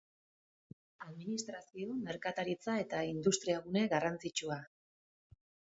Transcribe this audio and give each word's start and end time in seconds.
Administrazio, 1.07 1.91
merkataritza 2.07 2.79
eta 2.87 3.05
industria 3.13 3.63
gune 3.69 3.87
garrantzitsua. 3.95 4.63